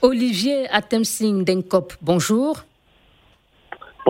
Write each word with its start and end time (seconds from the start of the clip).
Olivier 0.00 0.68
Atemsing 0.70 1.44
Denkop, 1.44 1.92
bonjour. 2.00 2.64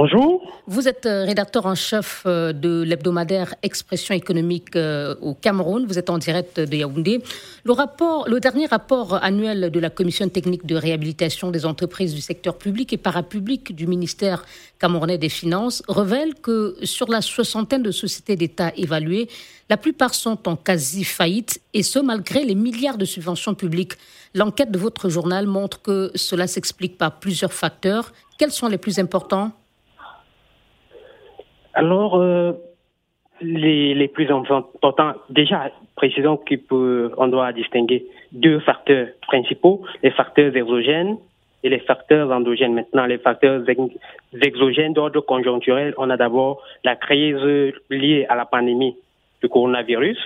Bonjour. 0.00 0.46
Vous 0.68 0.86
êtes 0.86 1.06
euh, 1.06 1.24
rédacteur 1.24 1.66
en 1.66 1.74
chef 1.74 2.22
euh, 2.24 2.52
de 2.52 2.82
l'hebdomadaire 2.82 3.56
Expression 3.64 4.14
économique 4.14 4.76
euh, 4.76 5.16
au 5.20 5.34
Cameroun. 5.34 5.86
Vous 5.88 5.98
êtes 5.98 6.08
en 6.08 6.18
direct 6.18 6.60
de 6.60 6.76
Yaoundé. 6.76 7.20
Le, 7.64 8.38
dernier 8.38 8.66
rapport 8.66 9.14
annuel 9.24 9.72
de 9.72 9.80
la 9.80 9.90
Commission 9.90 10.28
technique 10.28 10.64
de 10.66 10.76
réhabilitation 10.76 11.50
des 11.50 11.66
entreprises 11.66 12.14
du 12.14 12.20
secteur 12.20 12.58
public 12.58 12.92
et 12.92 12.96
parapublic 12.96 13.74
du 13.74 13.88
ministère 13.88 14.44
camerounais 14.78 15.18
des 15.18 15.28
Finances 15.28 15.82
révèle 15.88 16.36
que 16.36 16.76
sur 16.84 17.08
la 17.08 17.20
soixantaine 17.20 17.82
de 17.82 17.90
sociétés 17.90 18.36
d'État 18.36 18.70
évaluées, 18.76 19.26
la 19.68 19.76
plupart 19.76 20.14
sont 20.14 20.48
en 20.48 20.54
quasi 20.54 21.02
faillite 21.02 21.60
et 21.74 21.82
ce 21.82 21.98
malgré 21.98 22.44
les 22.44 22.54
milliards 22.54 22.98
de 22.98 23.04
subventions 23.04 23.56
publiques. 23.56 23.94
L'enquête 24.32 24.70
de 24.70 24.78
votre 24.78 25.08
journal 25.08 25.48
montre 25.48 25.82
que 25.82 26.12
cela 26.14 26.46
s'explique 26.46 26.96
par 26.96 27.18
plusieurs 27.18 27.52
facteurs. 27.52 28.12
Quels 28.38 28.52
sont 28.52 28.68
les 28.68 28.78
plus 28.78 29.00
importants? 29.00 29.50
Alors, 31.78 32.16
euh, 32.16 32.54
les, 33.40 33.94
les, 33.94 34.08
plus 34.08 34.28
importants, 34.32 35.14
déjà, 35.30 35.70
précisons 35.94 36.36
qu'on 36.36 37.28
doit 37.28 37.52
distinguer 37.52 38.04
deux 38.32 38.58
facteurs 38.58 39.06
principaux, 39.22 39.82
les 40.02 40.10
facteurs 40.10 40.56
exogènes 40.56 41.18
et 41.62 41.68
les 41.68 41.78
facteurs 41.78 42.32
endogènes. 42.32 42.74
Maintenant, 42.74 43.06
les 43.06 43.18
facteurs 43.18 43.62
exogènes 44.42 44.92
d'ordre 44.92 45.20
conjoncturel, 45.20 45.94
on 45.98 46.10
a 46.10 46.16
d'abord 46.16 46.60
la 46.82 46.96
crise 46.96 47.40
liée 47.90 48.26
à 48.28 48.34
la 48.34 48.44
pandémie 48.44 48.96
du 49.40 49.48
coronavirus 49.48 50.18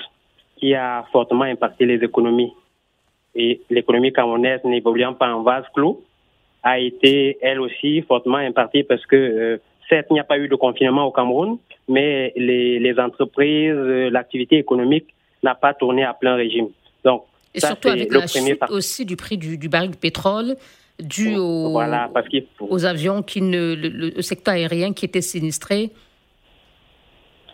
qui 0.57 0.75
a 0.75 1.05
fortement 1.13 1.45
impacté 1.45 1.85
les 1.85 2.03
économies. 2.03 2.55
Et 3.35 3.61
l'économie 3.69 4.15
camerounaise, 4.15 4.65
n'évoluant 4.65 5.13
pas 5.13 5.35
en 5.35 5.43
vase 5.43 5.67
clos, 5.75 6.03
a 6.63 6.79
été 6.79 7.37
elle 7.43 7.61
aussi 7.61 8.01
fortement 8.01 8.39
impactée 8.39 8.85
parce 8.85 9.05
que 9.05 9.17
euh, 9.17 9.59
Certes, 9.93 10.07
il 10.09 10.15
n'y 10.15 10.21
a 10.21 10.25
pas 10.25 10.39
eu 10.39 10.49
de 10.49 10.55
confinement 10.55 11.05
au 11.05 11.13
Cameroun, 11.13 11.59
mais 11.87 12.33
les, 12.35 12.95
entreprises, 12.99 13.75
l'activité 14.11 14.57
économique 14.57 15.09
n'a 15.43 15.55
pas 15.55 15.75
tourné 15.75 16.03
à 16.03 16.15
plein 16.15 16.35
régime. 16.35 16.69
Donc, 17.05 17.25
et 17.55 17.61
surtout 17.61 17.89
avec 17.89 18.11
la 18.11 18.27
chute 18.27 18.59
aussi 18.71 19.05
du 19.05 19.17
prix 19.17 19.37
du, 19.37 19.69
baril 19.69 19.91
de 19.91 19.97
pétrole 19.97 20.57
dû 20.99 21.37
aux, 21.37 21.79
aux 22.61 22.85
avions, 22.87 23.23
qui 23.23 23.43
ne, 23.43 23.75
le, 23.75 24.23
secteur 24.23 24.55
aérien 24.55 24.95
qui 24.95 25.05
était 25.05 25.21
sinistré. 25.21 25.91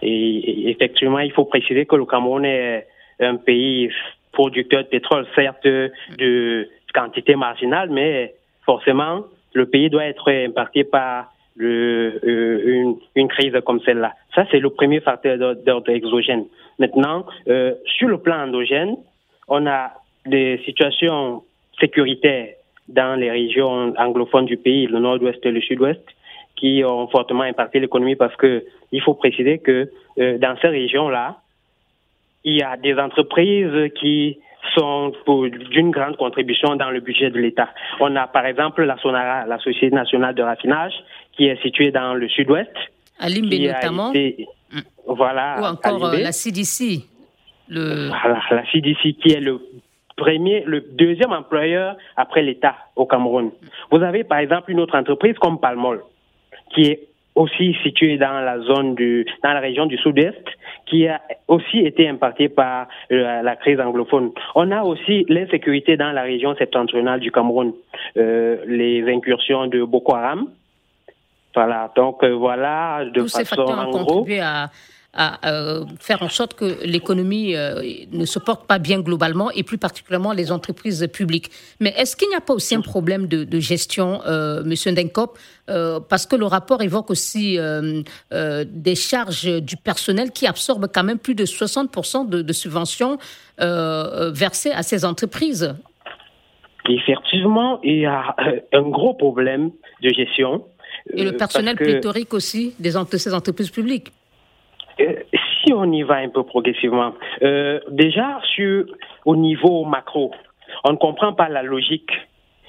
Et 0.00 0.70
effectivement, 0.70 1.18
il 1.18 1.32
faut 1.32 1.44
préciser 1.44 1.86
que 1.86 1.96
le 1.96 2.06
Cameroun 2.06 2.44
est 2.44 2.86
un 3.18 3.34
pays 3.34 3.90
producteur 4.30 4.84
de 4.84 4.88
pétrole, 4.88 5.26
certes 5.34 5.66
de 5.66 6.68
quantité 6.94 7.34
marginale, 7.34 7.90
mais 7.90 8.36
forcément, 8.64 9.24
le 9.54 9.66
pays 9.66 9.90
doit 9.90 10.04
être 10.04 10.30
impacté 10.30 10.84
par 10.84 11.32
euh, 11.60 12.94
une, 13.14 13.28
crise 13.28 13.52
comme 13.64 13.80
celle-là. 13.80 14.14
Ça, 14.34 14.46
c'est 14.50 14.60
le 14.60 14.70
premier 14.70 15.00
facteur 15.00 15.36
d'ordre 15.56 15.90
exogène. 15.90 16.44
Maintenant, 16.78 17.26
euh, 17.48 17.74
sur 17.84 18.08
le 18.08 18.18
plan 18.18 18.44
endogène, 18.44 18.96
on 19.48 19.66
a 19.66 19.92
des 20.26 20.60
situations 20.64 21.42
sécuritaires 21.80 22.54
dans 22.88 23.18
les 23.18 23.30
régions 23.30 23.92
anglophones 23.96 24.46
du 24.46 24.56
pays, 24.56 24.86
le 24.86 24.98
nord-ouest 24.98 25.44
et 25.44 25.50
le 25.50 25.60
sud-ouest, 25.60 26.02
qui 26.56 26.82
ont 26.84 27.08
fortement 27.08 27.42
impacté 27.42 27.80
l'économie 27.80 28.16
parce 28.16 28.34
que 28.36 28.64
il 28.92 29.02
faut 29.02 29.14
préciser 29.14 29.58
que 29.58 29.90
euh, 30.18 30.38
dans 30.38 30.56
ces 30.60 30.68
régions-là, 30.68 31.38
il 32.44 32.54
y 32.54 32.62
a 32.62 32.76
des 32.76 32.94
entreprises 32.94 33.92
qui 34.00 34.38
sont 34.74 35.12
d'une 35.70 35.90
grande 35.90 36.16
contribution 36.16 36.76
dans 36.76 36.90
le 36.90 37.00
budget 37.00 37.30
de 37.30 37.38
l'État. 37.38 37.68
On 38.00 38.14
a 38.16 38.26
par 38.26 38.46
exemple 38.46 38.82
la 38.84 38.96
Sonara, 38.98 39.46
la 39.46 39.58
Société 39.58 39.90
nationale 39.90 40.34
de 40.34 40.42
raffinage, 40.42 40.92
qui 41.32 41.46
est 41.46 41.60
située 41.62 41.90
dans 41.90 42.14
le 42.14 42.28
sud-ouest. 42.28 42.72
À 43.18 43.28
Limbe 43.28 43.52
notamment. 43.52 44.12
Mm. 44.12 44.80
voilà. 45.06 45.56
Ou 45.60 45.64
encore 45.64 46.04
euh, 46.06 46.18
la 46.18 46.32
CDC. 46.32 47.04
Le... 47.68 48.08
Voilà, 48.08 48.40
la 48.50 48.70
CDC 48.70 49.16
qui 49.20 49.32
est 49.32 49.40
le 49.40 49.60
premier, 50.16 50.64
le 50.66 50.80
deuxième 50.80 51.32
employeur 51.32 51.96
après 52.16 52.42
l'État 52.42 52.74
au 52.96 53.06
Cameroun. 53.06 53.50
Vous 53.90 54.02
avez 54.02 54.24
par 54.24 54.38
exemple 54.38 54.70
une 54.70 54.80
autre 54.80 54.96
entreprise 54.96 55.36
comme 55.38 55.60
Palmol, 55.60 56.02
qui 56.74 56.82
est 56.82 57.07
aussi 57.38 57.76
située 57.84 58.18
dans 58.18 58.40
la 58.40 58.58
zone 58.60 58.94
du, 58.96 59.24
dans 59.44 59.52
la 59.52 59.60
région 59.60 59.86
du 59.86 59.96
sud-est, 59.98 60.44
qui 60.86 61.06
a 61.06 61.20
aussi 61.46 61.78
été 61.78 62.08
impactée 62.08 62.48
par 62.48 62.88
euh, 63.12 63.42
la, 63.42 63.56
crise 63.56 63.78
anglophone. 63.78 64.32
On 64.54 64.70
a 64.72 64.82
aussi 64.82 65.24
l'insécurité 65.28 65.96
dans 65.96 66.10
la 66.10 66.22
région 66.22 66.56
septentrionale 66.56 67.20
du 67.20 67.30
Cameroun, 67.30 67.72
euh, 68.16 68.56
les 68.66 69.04
incursions 69.08 69.68
de 69.68 69.84
Boko 69.84 70.14
Haram. 70.14 70.48
Voilà, 71.54 71.92
donc 71.96 72.22
euh, 72.24 72.34
voilà, 72.34 73.04
de 73.04 73.20
Tous 73.20 73.32
façon 73.32 73.38
ces 73.38 73.56
facteurs 73.56 73.90
contribué 73.90 74.40
à, 74.40 74.70
à 75.18 75.50
euh, 75.50 75.84
faire 75.98 76.22
en 76.22 76.28
sorte 76.28 76.54
que 76.54 76.78
l'économie 76.84 77.56
euh, 77.56 77.82
ne 78.12 78.24
se 78.24 78.38
porte 78.38 78.68
pas 78.68 78.78
bien 78.78 79.00
globalement 79.00 79.50
et 79.50 79.64
plus 79.64 79.76
particulièrement 79.76 80.32
les 80.32 80.52
entreprises 80.52 81.08
publiques. 81.12 81.50
Mais 81.80 81.92
est-ce 81.98 82.16
qu'il 82.16 82.28
n'y 82.28 82.36
a 82.36 82.40
pas 82.40 82.54
aussi 82.54 82.76
un 82.76 82.80
problème 82.80 83.26
de, 83.26 83.58
gestion, 83.58 84.20
euh, 84.26 84.62
Monsieur 84.64 84.92
Ndenkop, 84.92 85.36
parce 86.08 86.24
que 86.24 86.36
le 86.36 86.46
rapport 86.46 86.80
évoque 86.82 87.10
aussi 87.10 87.58
des 88.30 88.94
charges 88.94 89.60
du 89.60 89.76
personnel 89.76 90.30
qui 90.30 90.46
absorbent 90.46 90.88
quand 90.92 91.04
même 91.04 91.18
plus 91.18 91.34
de 91.34 91.44
60% 91.44 92.28
de, 92.28 92.52
subventions 92.52 93.18
versées 93.58 94.70
à 94.70 94.82
ces 94.82 95.04
entreprises? 95.04 95.74
Effectivement, 96.88 97.80
il 97.82 97.98
y 97.98 98.06
a 98.06 98.34
un 98.72 98.88
gros 98.88 99.14
problème 99.14 99.72
de 100.02 100.08
gestion. 100.10 100.64
Et 101.12 101.24
le 101.24 101.32
personnel 101.32 101.76
pléthorique 101.76 102.32
aussi 102.32 102.74
des, 102.78 102.92
de 102.92 103.16
ces 103.18 103.34
entreprises 103.34 103.70
publiques? 103.70 104.12
Euh, 105.00 105.14
si 105.32 105.72
on 105.72 105.90
y 105.92 106.02
va 106.02 106.16
un 106.16 106.28
peu 106.28 106.42
progressivement, 106.42 107.14
euh, 107.42 107.80
déjà 107.90 108.40
sur 108.54 108.86
au 109.24 109.36
niveau 109.36 109.84
macro, 109.84 110.32
on 110.84 110.92
ne 110.92 110.96
comprend 110.96 111.32
pas 111.32 111.48
la 111.48 111.62
logique 111.62 112.10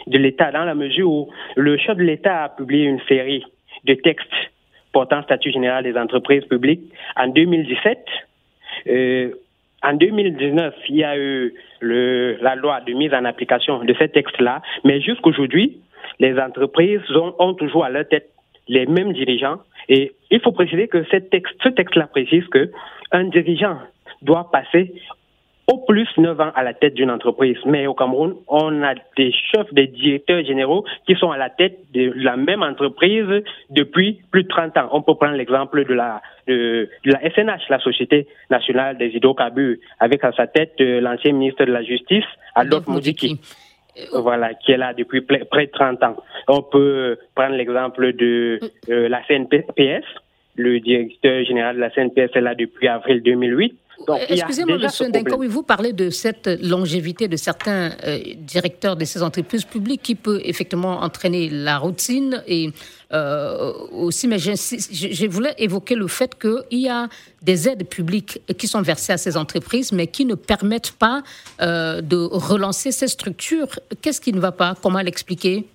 de 0.07 0.17
l'État 0.17 0.51
dans 0.51 0.63
la 0.63 0.75
mesure 0.75 1.09
où 1.09 1.29
le 1.55 1.77
chef 1.77 1.97
de 1.97 2.03
l'État 2.03 2.43
a 2.43 2.49
publié 2.49 2.85
une 2.85 3.01
série 3.07 3.43
de 3.85 3.93
textes 3.93 4.27
portant 4.91 5.21
statut 5.23 5.51
général 5.51 5.83
des 5.83 5.97
entreprises 5.97 6.45
publiques 6.45 6.91
en 7.15 7.27
2017. 7.27 7.99
Euh, 8.87 9.31
en 9.83 9.93
2019, 9.93 10.73
il 10.89 10.95
y 10.95 11.03
a 11.03 11.17
eu 11.17 11.53
le, 11.79 12.37
la 12.41 12.55
loi 12.55 12.81
de 12.81 12.93
mise 12.93 13.13
en 13.13 13.23
application 13.25 13.83
de 13.83 13.93
ces 13.97 14.09
textes-là, 14.09 14.61
mais 14.83 14.99
jusqu'aujourd'hui, 14.99 15.79
les 16.19 16.37
entreprises 16.39 17.01
ont, 17.15 17.33
ont 17.39 17.53
toujours 17.53 17.85
à 17.85 17.89
leur 17.89 18.07
tête 18.07 18.29
les 18.69 18.85
mêmes 18.85 19.11
dirigeants. 19.11 19.57
Et 19.89 20.13
il 20.31 20.39
faut 20.39 20.53
préciser 20.53 20.87
que 20.87 21.03
ce 21.03 21.17
texte-là 21.69 22.07
précise 22.07 22.47
que 22.47 22.71
un 23.11 23.25
dirigeant 23.25 23.77
doit 24.21 24.49
passer 24.51 24.93
au 25.69 25.77
plus 25.77 26.07
9 26.17 26.39
ans 26.41 26.51
à 26.55 26.63
la 26.63 26.73
tête 26.73 26.95
d'une 26.95 27.11
entreprise. 27.11 27.57
Mais 27.65 27.85
au 27.85 27.93
Cameroun, 27.93 28.35
on 28.47 28.81
a 28.81 28.95
des 29.17 29.31
chefs, 29.31 29.71
des 29.71 29.85
directeurs 29.85 30.43
généraux 30.43 30.83
qui 31.05 31.13
sont 31.15 31.29
à 31.29 31.37
la 31.37 31.51
tête 31.51 31.79
de 31.93 32.11
la 32.15 32.37
même 32.37 32.63
entreprise 32.63 33.43
depuis 33.69 34.19
plus 34.31 34.43
de 34.43 34.47
30 34.47 34.77
ans. 34.77 34.89
On 34.93 35.03
peut 35.03 35.13
prendre 35.13 35.35
l'exemple 35.35 35.85
de 35.85 35.93
la, 35.93 36.21
de, 36.47 36.89
la 37.05 37.19
SNH, 37.19 37.69
la 37.69 37.79
Société 37.79 38.27
nationale 38.49 38.97
des 38.97 39.09
hydrocarbures, 39.09 39.77
avec 39.99 40.23
à 40.23 40.31
sa 40.31 40.47
tête 40.47 40.73
euh, 40.81 41.01
l'ancien 41.01 41.33
ministre 41.33 41.65
de 41.65 41.71
la 41.71 41.83
Justice, 41.83 42.25
Adolphe 42.55 42.87
Moudiki. 42.87 43.33
Euh, 43.33 43.68
voilà, 44.13 44.53
qui 44.53 44.71
est 44.71 44.77
là 44.77 44.93
depuis 44.93 45.21
près 45.21 45.65
de 45.65 45.71
30 45.71 46.03
ans. 46.03 46.15
On 46.47 46.61
peut 46.61 47.17
prendre 47.35 47.55
l'exemple 47.55 48.13
de 48.13 48.59
euh, 48.89 49.09
la 49.09 49.21
CNPS. 49.23 50.05
Le 50.55 50.79
directeur 50.79 51.43
général 51.45 51.75
de 51.75 51.81
la 51.81 51.89
CNPS 51.89 52.35
est 52.35 52.41
là 52.41 52.55
depuis 52.55 52.87
avril 52.87 53.21
2008. 53.23 53.77
Excusez-moi, 54.29 54.77
monsieur 54.77 55.09
Denko, 55.11 55.43
vous 55.47 55.63
parlez 55.63 55.93
de 55.93 56.09
cette 56.09 56.47
longévité 56.61 57.27
de 57.27 57.35
certains 57.35 57.91
euh, 58.05 58.19
directeurs 58.37 58.95
de 58.95 59.05
ces 59.05 59.21
entreprises 59.23 59.65
publiques 59.65 60.01
qui 60.01 60.15
peut 60.15 60.41
effectivement 60.43 61.01
entraîner 61.01 61.49
la 61.49 61.77
routine 61.77 62.41
et 62.47 62.69
euh, 63.11 63.71
aussi, 63.91 64.27
mais 64.27 64.37
je, 64.37 64.51
je, 64.51 65.27
voulais 65.27 65.53
évoquer 65.57 65.95
le 65.95 66.07
fait 66.07 66.39
qu'il 66.39 66.79
y 66.79 66.89
a 66.89 67.07
des 67.41 67.67
aides 67.67 67.87
publiques 67.87 68.39
qui 68.57 68.67
sont 68.67 68.81
versées 68.81 69.13
à 69.13 69.17
ces 69.17 69.35
entreprises, 69.35 69.91
mais 69.91 70.07
qui 70.07 70.25
ne 70.25 70.35
permettent 70.35 70.95
pas 70.97 71.21
euh, 71.61 72.01
de 72.01 72.17
relancer 72.31 72.91
ces 72.91 73.07
structures. 73.07 73.67
Qu'est-ce 74.01 74.21
qui 74.21 74.33
ne 74.33 74.39
va 74.39 74.51
pas? 74.51 74.75
Comment 74.81 74.99
l'expliquer? 74.99 75.65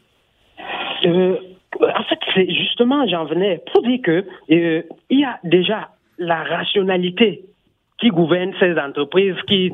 En 1.04 2.04
fait, 2.08 2.18
c'est 2.34 2.48
justement, 2.48 3.06
j'en 3.08 3.26
venais 3.26 3.62
pour 3.72 3.82
dire 3.82 4.00
que 4.02 4.24
il 4.48 5.20
y 5.20 5.24
a 5.24 5.38
déjà 5.42 5.90
la 6.18 6.44
rationalité 6.44 7.44
qui 7.98 8.08
gouverne 8.08 8.52
ces 8.58 8.78
entreprises 8.78 9.36
qui 9.46 9.72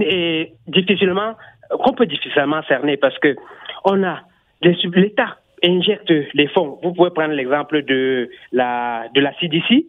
est 0.00 0.52
difficilement, 0.68 1.34
qu'on 1.70 1.92
peut 1.92 2.06
difficilement 2.06 2.62
cerner 2.64 2.96
parce 2.96 3.18
que 3.18 3.36
on 3.84 4.02
a 4.02 4.20
l'État 4.62 5.36
injecte 5.64 6.12
les 6.34 6.48
fonds. 6.48 6.78
Vous 6.82 6.92
pouvez 6.92 7.10
prendre 7.10 7.34
l'exemple 7.34 7.82
de 7.82 8.28
la, 8.52 9.08
de 9.14 9.20
la 9.20 9.32
CDC 9.38 9.86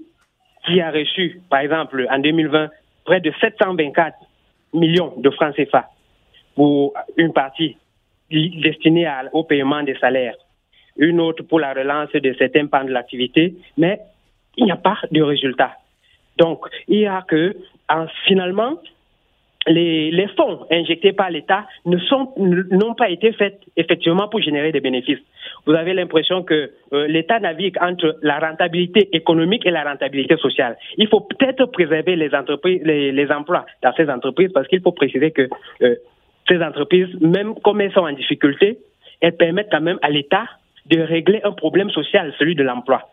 qui 0.66 0.81
a 0.81 0.92
reçu, 0.92 1.42
par 1.50 1.60
exemple, 1.60 2.06
en 2.10 2.19
2020, 2.19 2.69
près 3.06 3.22
de 3.22 3.31
724 3.40 4.16
millions 4.74 5.13
de 5.18 5.30
francs 5.30 5.56
CFA 5.56 5.90
pour 6.56 6.94
une 7.16 7.34
partie 7.34 7.78
destinée 8.30 9.10
au 9.31 9.44
paiement 9.44 9.84
des 9.84 9.98
salaires, 9.98 10.36
une 10.98 11.22
autre 11.22 11.44
pour 11.44 11.60
la 11.60 11.74
relance 11.74 12.12
de 12.12 12.34
certains 12.38 12.68
pans 12.68 12.84
de 12.84 12.92
l'activité, 12.92 13.56
mais 13.78 14.00
il 14.58 14.66
n'y 14.66 14.72
a 14.72 14.75
pas 14.75 14.98
de 15.12 15.22
résultat. 15.22 15.72
Donc, 16.38 16.66
il 16.88 17.00
y 17.00 17.07
a 17.07 17.24
que, 17.28 17.56
finalement, 18.25 18.78
les, 19.68 20.28
fonds 20.36 20.66
injectés 20.72 21.13
par 21.13 21.30
l'État 21.30 21.66
ne 21.86 21.98
n'ont 22.75 22.94
pas 22.94 23.10
été 23.10 23.31
faits 23.34 23.60
effectivement 23.75 24.28
pour 24.28 24.42
générer 24.42 24.72
des 24.72 24.80
bénéfices. 24.80 25.19
Vous 25.66 25.74
avez 25.74 25.94
l'impression 25.94 26.44
que 26.44 26.72
euh, 26.94 27.07
l'État 27.07 27.39
navigue 27.39 27.78
entre 27.81 28.18
la 28.22 28.39
rentabilité 28.39 29.10
économique 29.16 29.66
et 29.66 29.72
la 29.72 29.84
rentabilité 29.84 30.38
sociale. 30.38 30.78
Il 30.98 31.07
faut 31.07 31.22
peut-être 31.22 31.66
préserver 31.66 32.16
les 32.16 32.34
entreprises, 32.34 32.81
les, 32.84 33.31
emplois 33.31 33.66
dans 33.84 33.94
ces 33.94 34.10
entreprises 34.10 34.51
parce 34.54 34.68
qu'il 34.68 34.81
faut 34.81 34.94
préciser 34.94 35.31
que 35.31 35.50
euh, 35.81 35.95
ces 36.48 36.62
entreprises, 36.62 37.10
même 37.19 37.56
comme 37.56 37.81
elles 37.81 37.92
sont 37.92 38.01
en 38.01 38.13
difficulté, 38.13 38.78
elles 39.19 39.36
permettent 39.36 39.69
quand 39.72 39.81
même 39.81 40.00
à 40.01 40.10
l'État 40.10 40.45
de 40.86 41.01
régler 41.01 41.42
un 41.44 41.51
problème 41.51 41.89
social, 41.89 42.34
celui 42.39 42.56
de 42.56 42.63
l'emploi. 42.63 43.10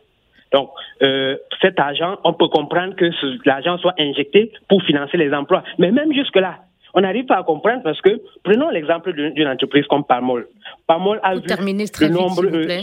Donc, 0.54 0.70
euh, 1.02 1.36
cet 1.60 1.80
argent, 1.80 2.16
on 2.22 2.32
peut 2.32 2.46
comprendre 2.46 2.94
que 2.94 3.06
l'argent 3.44 3.76
soit 3.78 3.94
injecté 3.98 4.52
pour 4.68 4.80
financer 4.84 5.16
les 5.16 5.34
emplois. 5.34 5.64
Mais 5.78 5.90
même 5.90 6.12
jusque-là, 6.12 6.58
on 6.94 7.00
n'arrive 7.00 7.26
pas 7.26 7.38
à 7.38 7.42
comprendre 7.42 7.82
parce 7.82 8.00
que, 8.00 8.22
prenons 8.44 8.70
l'exemple 8.70 9.12
d'une 9.12 9.48
entreprise 9.48 9.84
comme 9.88 10.04
Palmol. 10.04 10.46
Palmol 10.86 11.18
a 11.24 11.34
vu 11.34 11.42
le 11.42 12.08
nombre, 12.08 12.44
euh, 12.46 12.82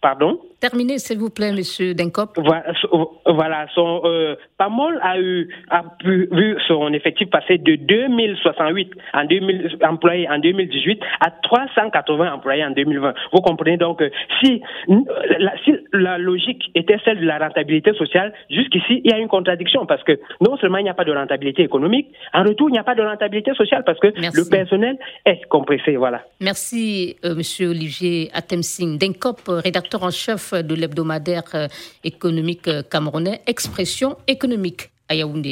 Pardon? 0.00 0.40
Terminez, 0.60 0.98
s'il 0.98 1.18
vous 1.18 1.30
plaît, 1.30 1.52
Monsieur 1.52 1.94
Denkop. 1.94 2.38
Voilà, 2.38 3.66
son, 3.74 4.02
euh, 4.04 4.36
Pamol 4.58 4.98
a 5.02 5.18
eu 5.18 5.48
a 5.70 5.82
vu 6.04 6.56
son 6.68 6.92
effectif 6.92 7.30
passer 7.30 7.56
de 7.56 7.76
2068 7.76 8.90
en 9.14 9.24
2000, 9.24 9.78
employés 9.82 10.28
en 10.28 10.38
2018 10.38 11.00
à 11.20 11.30
380 11.42 12.32
employés 12.34 12.64
en 12.64 12.70
2020. 12.70 13.14
Vous 13.32 13.40
comprenez 13.40 13.78
donc 13.78 14.00
que 14.00 14.10
si 14.40 14.60
la, 15.38 15.52
si 15.64 15.72
la 15.94 16.18
logique 16.18 16.70
était 16.74 16.98
celle 17.04 17.20
de 17.20 17.26
la 17.26 17.38
rentabilité 17.38 17.94
sociale, 17.94 18.34
jusqu'ici 18.50 19.00
il 19.02 19.10
y 19.10 19.14
a 19.14 19.18
une 19.18 19.28
contradiction 19.28 19.86
parce 19.86 20.02
que 20.04 20.20
non 20.42 20.58
seulement 20.58 20.78
il 20.78 20.84
n'y 20.84 20.90
a 20.90 20.94
pas 20.94 21.04
de 21.04 21.12
rentabilité 21.12 21.62
économique, 21.62 22.08
en 22.34 22.42
retour 22.42 22.68
il 22.68 22.72
n'y 22.72 22.78
a 22.78 22.84
pas 22.84 22.94
de 22.94 23.02
rentabilité 23.02 23.52
sociale 23.54 23.82
parce 23.84 23.98
que 23.98 24.08
le 24.08 24.50
personnel 24.50 24.98
est 25.24 25.42
compressé. 25.48 25.96
Voilà. 25.96 26.22
Merci, 26.40 27.16
euh, 27.24 27.34
Monsieur 27.34 27.70
Olivier 27.70 28.30
Atemsing 28.34 28.98
Denkop, 28.98 29.40
rédacteur 29.48 29.89
en 29.94 30.10
chef 30.10 30.52
de 30.54 30.74
l'hebdomadaire 30.74 31.44
euh, 31.54 31.68
économique 32.04 32.68
euh, 32.68 32.82
camerounais 32.82 33.42
Expression 33.46 34.16
économique 34.26 34.90
à 35.08 35.14
Yaoundé. 35.14 35.48